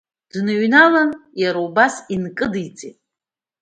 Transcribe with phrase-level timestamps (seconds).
[0.31, 2.97] Дныҩналан, иара убас инкыдиҵеит.